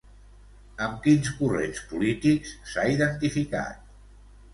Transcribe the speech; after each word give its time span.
Amb 0.85 0.95
quins 1.03 1.27
corrents 1.41 1.81
polítics 1.91 2.55
s'ha 2.71 2.87
identificat? 2.95 3.85